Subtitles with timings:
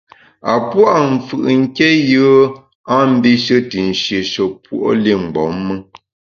[0.51, 2.37] A pua’ mfù’ nké yùe
[2.95, 5.75] a mbishe te nshieshe puo’ li mgbom me.